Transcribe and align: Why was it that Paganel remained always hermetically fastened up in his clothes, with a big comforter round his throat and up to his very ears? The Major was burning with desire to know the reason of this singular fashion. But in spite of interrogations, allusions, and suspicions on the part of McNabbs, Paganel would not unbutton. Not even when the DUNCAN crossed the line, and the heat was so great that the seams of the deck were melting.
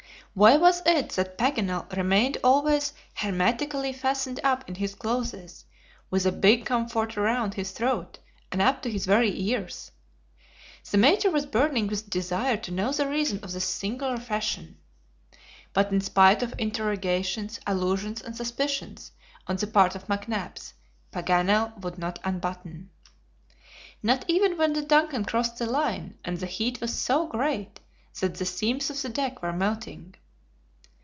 Why 0.33 0.55
was 0.55 0.81
it 0.85 1.09
that 1.17 1.37
Paganel 1.37 1.91
remained 1.93 2.37
always 2.41 2.93
hermetically 3.15 3.91
fastened 3.91 4.39
up 4.45 4.63
in 4.69 4.75
his 4.75 4.95
clothes, 4.95 5.65
with 6.09 6.25
a 6.25 6.31
big 6.31 6.63
comforter 6.65 7.19
round 7.21 7.55
his 7.55 7.71
throat 7.71 8.17
and 8.49 8.61
up 8.61 8.81
to 8.83 8.89
his 8.89 9.05
very 9.05 9.29
ears? 9.37 9.91
The 10.89 10.97
Major 10.97 11.29
was 11.29 11.45
burning 11.45 11.87
with 11.87 12.09
desire 12.09 12.55
to 12.55 12.71
know 12.71 12.93
the 12.93 13.09
reason 13.09 13.43
of 13.43 13.51
this 13.51 13.65
singular 13.65 14.15
fashion. 14.15 14.77
But 15.73 15.91
in 15.91 15.99
spite 15.99 16.41
of 16.41 16.53
interrogations, 16.57 17.59
allusions, 17.67 18.21
and 18.21 18.33
suspicions 18.33 19.11
on 19.47 19.57
the 19.57 19.67
part 19.67 19.95
of 19.95 20.07
McNabbs, 20.07 20.71
Paganel 21.11 21.77
would 21.81 21.97
not 21.97 22.19
unbutton. 22.23 22.89
Not 24.01 24.23
even 24.29 24.57
when 24.57 24.71
the 24.71 24.81
DUNCAN 24.81 25.25
crossed 25.25 25.57
the 25.57 25.65
line, 25.65 26.17
and 26.23 26.37
the 26.37 26.45
heat 26.45 26.79
was 26.79 26.97
so 26.97 27.27
great 27.27 27.81
that 28.21 28.35
the 28.35 28.45
seams 28.45 28.89
of 28.89 29.01
the 29.01 29.09
deck 29.09 29.41
were 29.41 29.51
melting. 29.51 30.15